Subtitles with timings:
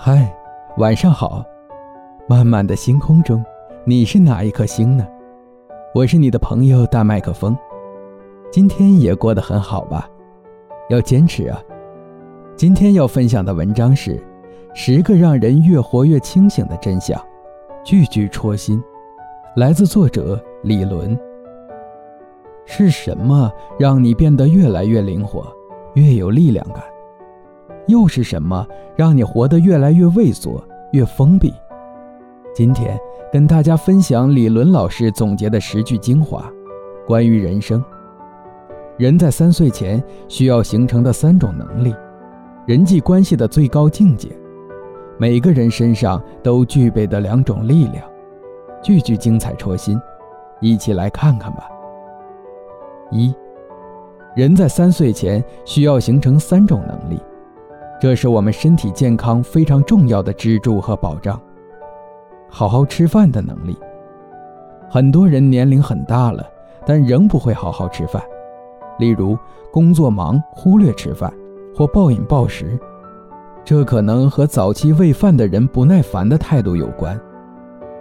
[0.00, 0.32] 嗨，
[0.76, 1.44] 晚上好。
[2.28, 3.44] 漫漫的星空中，
[3.84, 5.04] 你是哪一颗星呢？
[5.92, 7.58] 我是你的朋友大麦克风。
[8.48, 10.08] 今天也过得很好吧？
[10.88, 11.60] 要坚持啊！
[12.54, 14.14] 今天要分享的文章是
[14.72, 17.20] 《十个让人越活越清醒的真相》，
[17.82, 18.80] 句句戳心。
[19.56, 21.18] 来自作者李伦。
[22.66, 25.44] 是什么让你变得越来越灵活，
[25.94, 26.84] 越有力量感？
[27.88, 28.66] 又是什么
[28.96, 30.62] 让你活得越来越畏缩、
[30.92, 31.52] 越封闭？
[32.54, 32.98] 今天
[33.32, 36.50] 跟大家分享李伦老师总结的十句精华，
[37.06, 37.82] 关于人生。
[38.98, 41.94] 人在三岁前需要形成的三种能力，
[42.66, 44.28] 人际关系的最高境界，
[45.18, 48.04] 每个人身上都具备的两种力量，
[48.82, 49.98] 句句精彩戳心，
[50.60, 51.70] 一起来看看吧。
[53.10, 53.34] 一，
[54.36, 57.18] 人在三岁前需要形成三种能力。
[58.00, 61.40] 这是我们身体健康非常重要的支柱和保障。
[62.48, 63.76] 好好吃饭的能力。
[64.88, 66.46] 很多人年龄很大了，
[66.86, 68.22] 但仍不会好好吃饭，
[68.98, 69.36] 例如
[69.72, 71.32] 工作忙忽略吃饭，
[71.76, 72.78] 或暴饮暴食。
[73.64, 77.20] 这可能和早期喂饭的人不耐烦的态度有关。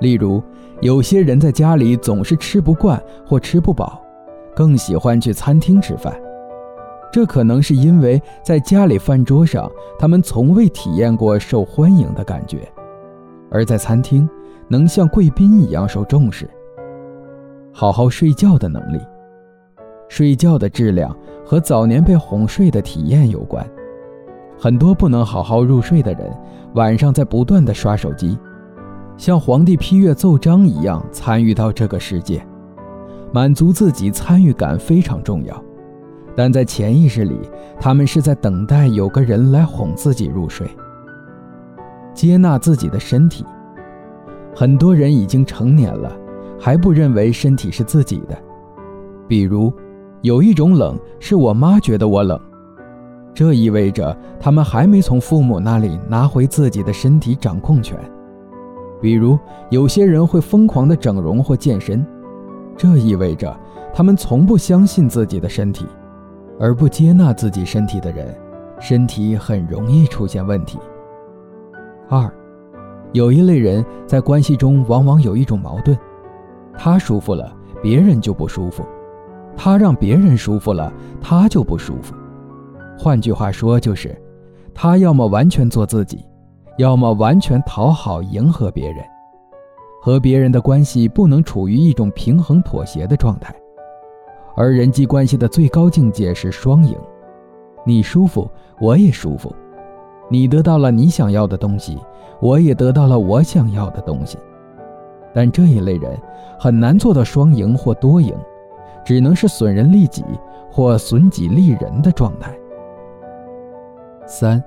[0.00, 0.42] 例如，
[0.80, 4.02] 有些人在家里总是吃不惯或吃不饱，
[4.54, 6.12] 更喜欢去餐厅吃饭。
[7.14, 12.68] 这可能是因为在家里饭桌上，他们从未体验过受欢迎的感觉，
[13.52, 14.28] 而在餐厅
[14.66, 16.50] 能像贵宾一样受重视。
[17.72, 18.98] 好好睡觉的能力，
[20.08, 23.64] 睡觉的质量和早年被哄睡的体验有关。
[24.58, 26.36] 很多不能好好入睡的人，
[26.74, 28.36] 晚上在不断的刷手机，
[29.16, 32.44] 像皇帝批阅奏章一样参与到这个世界，
[33.32, 35.64] 满足自己参与感非常重要。
[36.36, 37.38] 但在潜意识里，
[37.78, 40.68] 他们是在等待有个人来哄自己入睡。
[42.12, 43.44] 接纳自己的身体，
[44.54, 46.10] 很多人已经成年了，
[46.58, 48.36] 还不认为身体是自己的。
[49.26, 49.72] 比如，
[50.22, 52.38] 有一种冷是我妈觉得我冷，
[53.32, 57.98] 这意味着他们还没从父母那里拿回自己的身体掌控权。
[59.00, 59.38] 比如，
[59.70, 62.06] 有些人会疯狂的整容或健身，
[62.76, 63.54] 这意味着
[63.92, 65.84] 他们从不相信自己的身体。
[66.58, 68.34] 而不接纳自己身体的人，
[68.80, 70.78] 身体很容易出现问题。
[72.08, 72.32] 二，
[73.12, 75.96] 有一类人在关系中往往有一种矛盾：
[76.76, 78.82] 他舒服了，别人就不舒服；
[79.56, 82.14] 他让别人舒服了，他就不舒服。
[82.96, 84.16] 换句话说，就是
[84.72, 86.24] 他要么完全做自己，
[86.78, 89.04] 要么完全讨好迎合别人。
[90.02, 93.54] 和别人的关系不能处于一种平衡妥协的状态。
[94.56, 96.96] 而人际关系的最高境界是双赢，
[97.84, 98.48] 你舒服，
[98.80, 99.50] 我也舒服；
[100.30, 101.98] 你得到了你想要的东西，
[102.40, 104.38] 我也得到了我想要的东西。
[105.32, 106.16] 但这一类人
[106.58, 108.32] 很难做到双赢或多赢，
[109.04, 110.24] 只能是损人利己
[110.70, 112.56] 或损己利人的状态。
[114.26, 114.62] 三，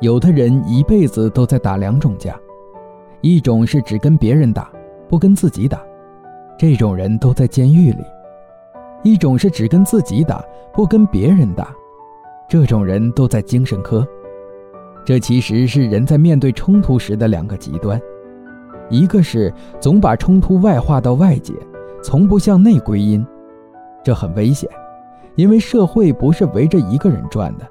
[0.00, 2.36] 有的人一辈子都在打两种架，
[3.20, 4.70] 一种是只跟别人打，
[5.08, 5.80] 不跟自己打，
[6.58, 8.02] 这种人都在监狱里。
[9.06, 11.72] 一种是只跟自己打，不跟别人打，
[12.48, 14.04] 这种人都在精神科。
[15.04, 18.00] 这其实是人在面对冲突时的两个极端，
[18.90, 21.54] 一个是总把冲突外化到外界，
[22.02, 23.24] 从不向内归因，
[24.02, 24.68] 这很危险，
[25.36, 27.64] 因为社会不是围着一个人转的，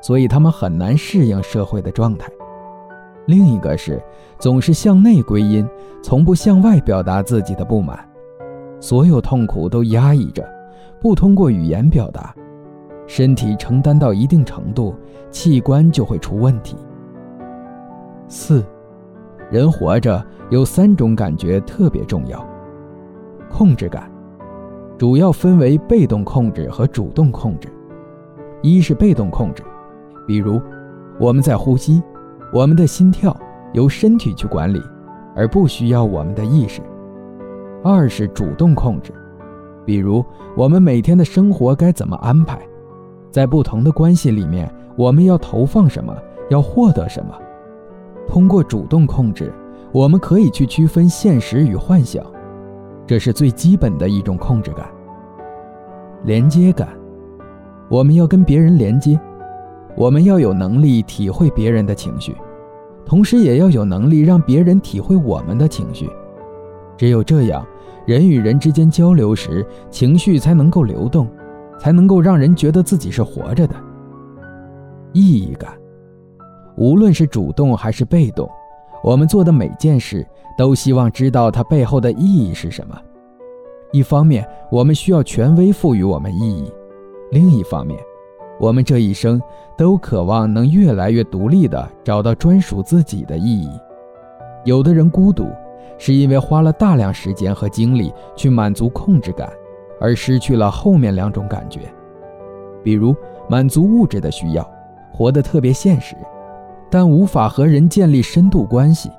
[0.00, 2.32] 所以他们很难适应社会的状态。
[3.26, 4.02] 另一个是
[4.38, 5.68] 总是向内归因，
[6.02, 7.98] 从不向外表达自己的不满，
[8.80, 10.42] 所有痛苦都压抑着。
[11.02, 12.32] 不通过语言表达，
[13.08, 14.94] 身体承担到一定程度，
[15.32, 16.76] 器官就会出问题。
[18.28, 18.64] 四，
[19.50, 22.46] 人活着有三种感觉特别重要。
[23.50, 24.08] 控制感，
[24.96, 27.68] 主要分为被动控制和主动控制。
[28.62, 29.64] 一是被动控制，
[30.24, 30.62] 比如
[31.18, 32.00] 我们在呼吸，
[32.52, 33.36] 我们的心跳
[33.72, 34.80] 由身体去管理，
[35.34, 36.80] 而不需要我们的意识。
[37.82, 39.12] 二是主动控制。
[39.84, 40.24] 比如，
[40.56, 42.58] 我们每天的生活该怎么安排？
[43.30, 46.16] 在不同的关系里面，我们要投放什么？
[46.50, 47.34] 要获得什么？
[48.28, 49.52] 通过主动控制，
[49.90, 52.24] 我们可以去区分现实与幻想，
[53.06, 54.86] 这是最基本的一种控制感。
[56.24, 56.88] 连接感，
[57.88, 59.18] 我们要跟别人连接，
[59.96, 62.36] 我们要有能力体会别人的情绪，
[63.04, 66.08] 同时也要有能力让别人体会我们的情绪。
[66.96, 67.66] 只有这样。
[68.06, 71.28] 人与人之间交流时，情绪才能够流动，
[71.78, 73.74] 才能够让人觉得自己是活着的。
[75.12, 75.72] 意义感，
[76.76, 78.48] 无论是主动还是被动，
[79.04, 80.26] 我们做的每件事
[80.56, 82.98] 都希望知道它背后的意义是什么。
[83.92, 86.72] 一方面，我们需要权威赋予我们意义；
[87.30, 88.00] 另一方面，
[88.58, 89.40] 我们这一生
[89.76, 93.68] 都渴望能越来越独立地找到专属自己的意义。
[94.64, 95.46] 有的人孤独，
[96.04, 99.48] 是因为花了大量时间和精力去满足控制感，
[100.00, 101.82] 而失去了后面两种感觉，
[102.82, 103.14] 比如
[103.48, 104.68] 满足物质的需要，
[105.12, 106.16] 活得特别现实，
[106.90, 109.12] 但无法和人建立深度关系，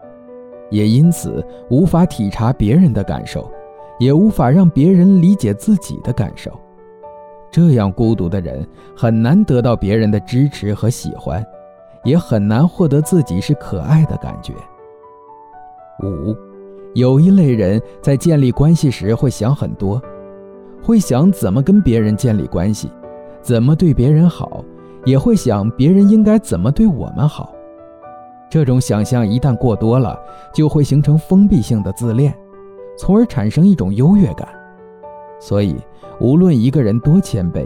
[0.69, 3.50] 也因此无法体察别人的感受。
[4.00, 6.51] 也无法让别人理解自己的感受，
[7.50, 11.45] 这样孤独的人很难得到别人的支持和喜欢，
[12.03, 14.51] 也很难获得自己是可爱的感觉。
[16.03, 16.36] 五，
[16.94, 20.01] 有一类人在建立关系时会想很多，
[20.81, 22.92] 会想怎么跟别人建立关系，
[23.42, 24.63] 怎么对别人好，
[25.06, 27.54] 也会想别人应该怎么对我们好。
[28.50, 30.19] 这种想象一旦过多了，
[30.54, 32.34] 就会形成封闭性的自恋。
[32.96, 34.48] 从而产生一种优越感，
[35.39, 35.75] 所以
[36.19, 37.66] 无论一个人多谦卑，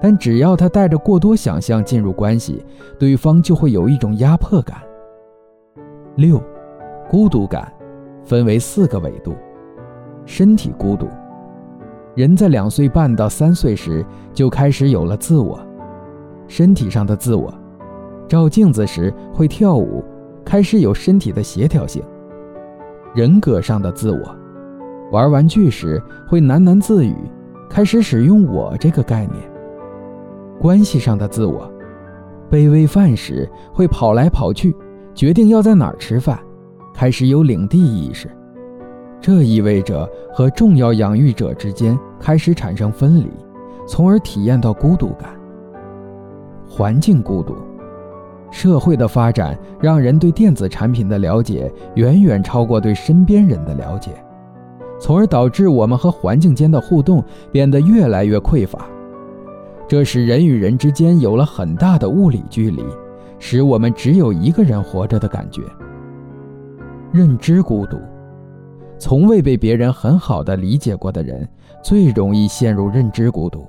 [0.00, 2.64] 但只要他带着过多想象进入关系，
[2.96, 4.80] 对方就会有一种压迫感。
[6.14, 6.40] 六，
[7.08, 7.72] 孤独感
[8.24, 9.34] 分为四个维度：
[10.24, 11.08] 身体孤独，
[12.14, 15.58] 人在两岁半到三岁时就开始有了自我，
[16.46, 17.52] 身体上的自我，
[18.28, 20.04] 照镜子时会跳舞，
[20.44, 22.02] 开始有身体的协调性；
[23.14, 24.36] 人格上的自我。
[25.10, 27.16] 玩玩具时会喃喃自语，
[27.68, 29.38] 开始使用“我”这个概念。
[30.60, 31.68] 关系上的自我，
[32.48, 34.76] 被喂饭时会跑来跑去，
[35.12, 36.38] 决定要在哪儿吃饭，
[36.94, 38.30] 开始有领地意识。
[39.20, 43.28] 这意味着和重要养育者之间开始产生分离，
[43.86, 45.30] 从而体验到孤独感。
[46.66, 47.54] 环境孤独，
[48.50, 54.12] 社会的发展让人对电子产品的了解远远超过对身边人的了解。
[54.98, 58.86] 从而导致我们和环境间的互动变得越来越匮乏，
[59.88, 62.84] 这使人与人之间有了很大的物理距离，
[63.38, 65.62] 使我们只有一个人活着的感觉。
[67.12, 67.98] 认知孤独，
[68.96, 71.48] 从未被别人很好的理解过的人
[71.82, 73.66] 最容易陷入认知孤独，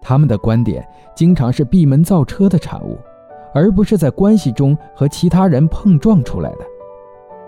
[0.00, 0.86] 他们的观点
[1.16, 2.98] 经常是闭门造车的产物，
[3.54, 6.58] 而不是在关系中和其他人碰撞出来的。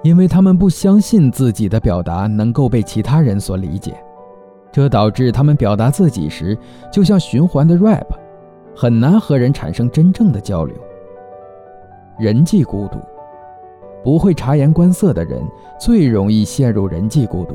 [0.03, 3.95] 因为他们不相信自己的表达能够被其他人所理解，
[4.73, 6.57] 这导致他们表达自己时
[6.91, 8.07] 就像循环的 rap，
[8.75, 10.75] 很难和人产生真正的交流。
[12.19, 12.99] 人际孤独，
[14.03, 15.43] 不会察言观色的人
[15.79, 17.55] 最容易陷入人际孤独，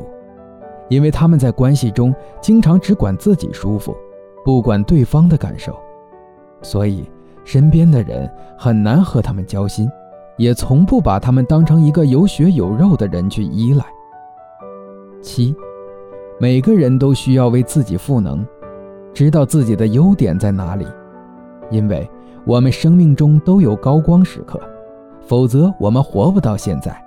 [0.88, 3.96] 因为他们在关系中经常只管自己舒服，
[4.44, 5.74] 不管对方的感受，
[6.62, 7.04] 所以
[7.44, 9.88] 身边的人很难和他们交心。
[10.36, 13.84] 也从不把他们当成一个有血有肉的人去依赖。
[15.20, 15.52] 七，
[16.38, 18.46] 每个人都需要为自己赋能，
[19.12, 20.86] 知道自己的优点在哪里，
[21.70, 22.08] 因为
[22.44, 24.60] 我们生命中都有高光时刻，
[25.28, 27.00] 否则我们活不到现在。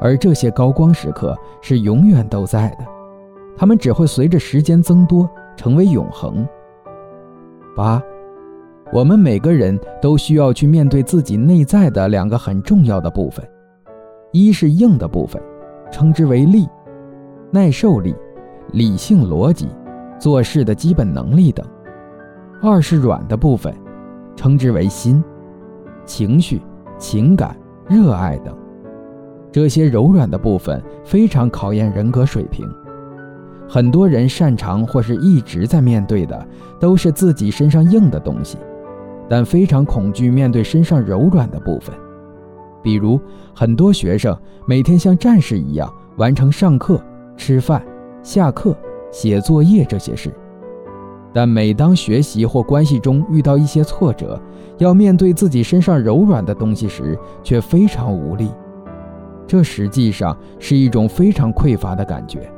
[0.00, 2.84] 而这些高光时刻是永远都在的，
[3.56, 6.44] 他们只会随着时间增多成为永恒。
[7.76, 8.02] 八。
[8.92, 13.42] 我们每个人都需要去面对自己内在的两个很重要的部分，
[14.32, 15.40] 一是硬的部分，
[15.90, 16.68] 称之为力，
[17.50, 18.14] 耐受力、
[18.72, 19.66] 理性逻辑、
[20.18, 21.64] 做事的基本能力等；
[22.60, 23.74] 二是软的部分，
[24.36, 25.24] 称之为心，
[26.04, 26.60] 情绪、
[27.02, 27.56] 情感、
[27.88, 28.56] 热爱等。
[29.50, 32.64] 这些柔软的部分非常考验人格水平。
[33.68, 36.46] 很多人擅长或是一直在面对的，
[36.78, 38.56] 都是自己身上硬的东西。
[39.28, 41.92] 但非常恐惧面对身上柔软的部分，
[42.82, 43.20] 比如
[43.52, 47.02] 很多学生每天像战士一样完成上课、
[47.36, 47.82] 吃饭、
[48.22, 48.76] 下课、
[49.10, 50.32] 写作业这些事，
[51.32, 54.40] 但每当学习或关系中遇到一些挫折，
[54.78, 58.50] 要面对自己身上柔软的东西时，却非常无力。
[59.46, 62.50] 这实际上是一种非常匮乏的感觉。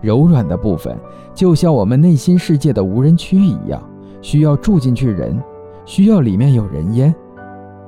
[0.00, 0.96] 柔软的部分
[1.34, 3.82] 就像我们内心世界的无人区一样，
[4.20, 5.36] 需要住进去人。
[5.84, 7.14] 需要里面有人烟，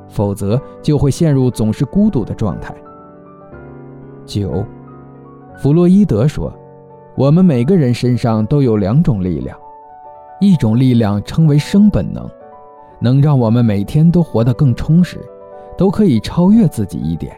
[0.09, 2.73] 否则就会陷入总是孤独的状态。
[4.25, 4.65] 九，
[5.57, 6.53] 弗洛伊德说，
[7.17, 9.59] 我们每个人身上都有两种力量，
[10.41, 12.29] 一种力量称为生本能，
[13.01, 15.19] 能让我们每天都活得更充实，
[15.77, 17.33] 都可以超越自己一点；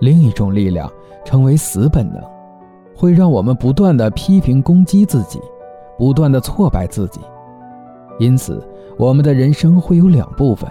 [0.00, 0.90] 另一种力量
[1.24, 2.22] 称为死本能，
[2.96, 5.38] 会让我们不断的批评攻击自己，
[5.98, 7.20] 不断的挫败自己。
[8.18, 10.68] 因此，我们的人生会有两部分：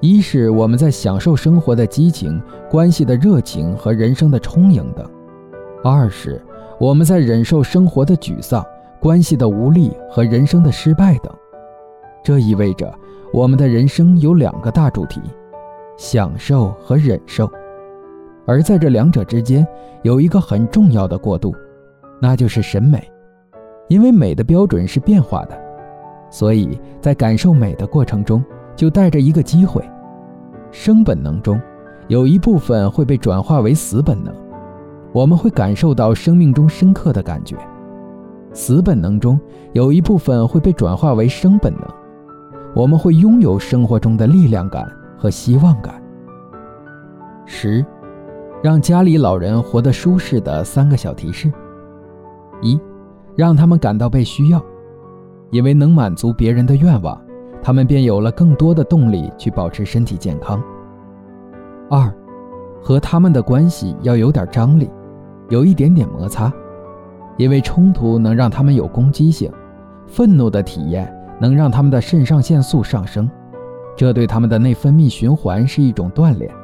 [0.00, 5.06] 一是我们在享受生活的激情、关系的热情和人生的充盈等；
[5.84, 6.44] 二是
[6.78, 8.64] 我们在忍受生活的沮丧、
[9.00, 11.32] 关系的无力和人生的失败等。
[12.22, 12.92] 这意味着
[13.32, 15.20] 我们的人生有两个大主题：
[15.96, 17.50] 享受和忍受。
[18.46, 19.66] 而在这两者之间，
[20.02, 21.54] 有一个很重要的过渡，
[22.20, 23.02] 那就是审美。
[23.88, 25.58] 因为美的标准是变化的，
[26.30, 28.44] 所以在感受美的过程中，
[28.76, 29.82] 就带着一个机会：
[30.70, 31.60] 生本能中
[32.08, 34.34] 有一部分会被转化为死本能，
[35.12, 37.56] 我们会感受到生命中深刻的感觉；
[38.52, 39.38] 死本能中
[39.72, 41.82] 有一部分会被转化为生本能，
[42.74, 46.02] 我们会拥有生活中的力量感和希望感。
[47.46, 47.84] 十，
[48.62, 51.52] 让家里老人活得舒适的三个小提示：
[52.60, 52.80] 一。
[53.36, 54.62] 让他们感到被需要，
[55.50, 57.18] 因为能满足别人的愿望，
[57.62, 60.60] 他们便有了更多的动力去保持身体健康。
[61.88, 62.12] 二，
[62.82, 64.90] 和他们的关系要有点张力，
[65.48, 66.52] 有一点点摩擦，
[67.40, 69.50] 因为冲突能让他们有攻击性，
[70.06, 73.30] 愤怒的体验能让他们的肾上腺素上升，
[73.96, 76.54] 这对他们的内分泌循环是一种锻炼。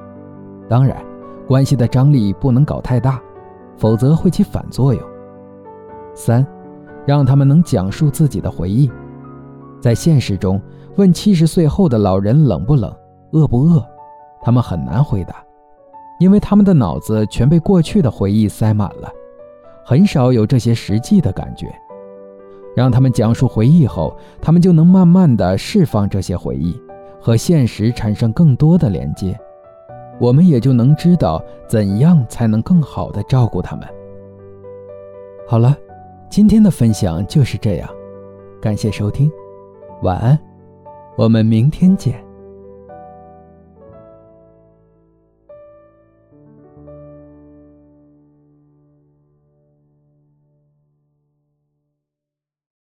[0.68, 1.02] 当然，
[1.48, 3.18] 关系的张力不能搞太大，
[3.78, 5.02] 否则会起反作用。
[6.14, 6.46] 三。
[7.06, 8.90] 让他们能讲述自己的回忆，
[9.80, 10.60] 在现实中
[10.96, 12.92] 问七十岁后的老人冷不冷、
[13.30, 13.80] 饿不饿，
[14.42, 15.36] 他们很难回答，
[16.18, 19.08] 因为他们的脑子全被过去的回忆塞满了，
[19.86, 21.72] 很少有这些实际的感觉。
[22.74, 26.76] 让他们讲述回忆后，他们就能慢慢的释放这些回忆，
[27.20, 29.38] 和现实产生更多的连接，
[30.18, 33.86] 我们也就能知道怎样才能更好的照顾他们。
[35.46, 35.76] 好了。
[36.28, 37.88] 今天的分享就是这样，
[38.60, 39.30] 感谢收听，
[40.02, 40.36] 晚安，
[41.16, 42.25] 我们明天见。